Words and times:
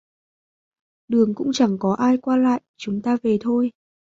Đường 1.07 1.35
cũng 1.35 1.49
chẳng 1.53 1.77
có 1.79 1.93
ai 1.93 2.17
qua 2.17 2.37
lại, 2.37 2.61
chúng 2.77 3.01
ta 3.01 3.17
về 3.23 3.37
thôi 3.41 3.71